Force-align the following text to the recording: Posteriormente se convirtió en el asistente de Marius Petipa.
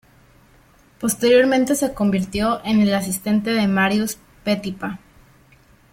Posteriormente 0.99 1.75
se 1.75 1.93
convirtió 1.93 2.59
en 2.65 2.79
el 2.81 2.91
asistente 2.95 3.51
de 3.53 3.67
Marius 3.67 4.17
Petipa. 4.43 4.99